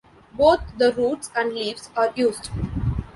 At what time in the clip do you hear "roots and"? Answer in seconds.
0.93-1.53